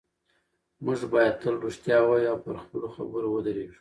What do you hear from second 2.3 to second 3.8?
او پر خپلو خبرو ودرېږو